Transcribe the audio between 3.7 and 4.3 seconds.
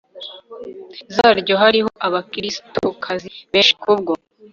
kubwo